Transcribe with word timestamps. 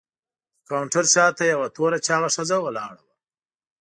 د 0.59 0.61
کاونټر 0.69 1.05
شاته 1.13 1.43
یوه 1.53 1.67
توره 1.75 1.97
چاغه 2.07 2.29
ښځه 2.35 2.57
ولاړه 2.61 3.01
وه. 3.05 3.13